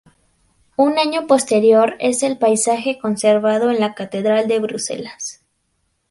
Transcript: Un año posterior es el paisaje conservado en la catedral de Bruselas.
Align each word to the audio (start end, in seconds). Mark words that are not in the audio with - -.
Un 0.77 0.97
año 0.97 1.27
posterior 1.27 1.95
es 1.99 2.23
el 2.23 2.39
paisaje 2.39 2.97
conservado 2.97 3.69
en 3.69 3.79
la 3.79 3.93
catedral 3.93 4.47
de 4.47 4.57
Bruselas. 4.57 5.43